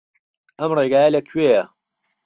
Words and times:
ئەم 0.59 0.71
ڕێگایە 0.77 1.09
لەکوێیە؟ 1.15 1.63